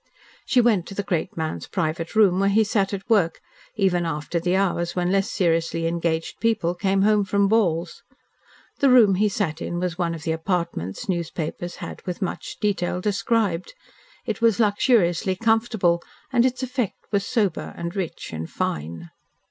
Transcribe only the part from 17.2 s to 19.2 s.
sober and rich and fine.